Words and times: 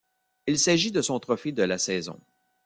Il 0.47 0.57
s'agit 0.57 0.91
de 0.91 1.03
son 1.03 1.19
trophée 1.19 1.51
de 1.51 1.61
la 1.61 1.77
saison. 1.77 2.19